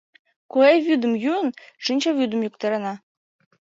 [0.51, 1.47] Куэ вӱдым йӱын,
[1.83, 2.93] шинчавӱдым йоктарена.